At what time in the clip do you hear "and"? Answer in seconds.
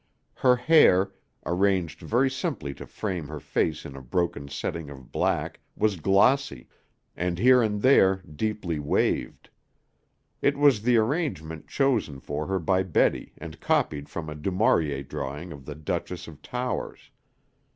7.15-7.37, 7.61-7.83, 13.37-13.59